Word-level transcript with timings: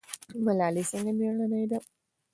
ملالۍ 0.45 0.83
څنګه 0.91 1.11
میړنۍ 1.17 1.63
وه؟ 1.69 1.79